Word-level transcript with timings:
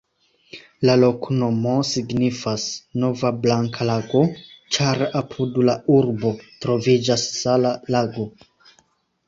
La 0.89 0.93
loknomo 1.01 1.73
signifas: 1.89 2.65
nova-blanka-lago, 3.03 4.23
ĉar 4.79 5.05
apud 5.21 5.63
la 5.71 5.79
urbo 5.99 6.35
troviĝas 6.67 7.31
sala 7.39 7.79
lago. 7.99 8.31